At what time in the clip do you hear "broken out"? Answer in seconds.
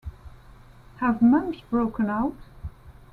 1.69-2.33